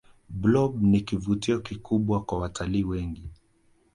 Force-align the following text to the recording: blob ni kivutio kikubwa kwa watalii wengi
blob 0.29 0.83
ni 0.83 1.01
kivutio 1.01 1.59
kikubwa 1.59 2.23
kwa 2.23 2.39
watalii 2.39 2.83
wengi 2.83 3.29